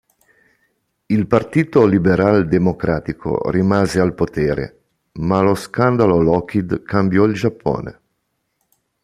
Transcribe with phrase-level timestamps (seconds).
[1.05, 4.85] Il Partito Liberal Democratico rimase al potere,
[5.19, 8.01] ma lo scandalo Lockheed cambiò il Giappone.